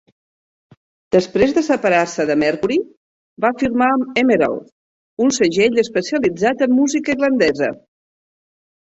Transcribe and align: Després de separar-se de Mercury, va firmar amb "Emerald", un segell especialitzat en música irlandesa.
Després 1.15 1.51
de 1.57 1.61
separar-se 1.65 2.23
de 2.29 2.37
Mercury, 2.43 2.77
va 3.45 3.51
firmar 3.63 3.89
amb 3.97 4.17
"Emerald", 4.21 4.71
un 5.27 5.35
segell 5.37 5.79
especialitzat 5.83 6.65
en 6.69 6.75
música 6.79 7.17
irlandesa. 7.19 7.71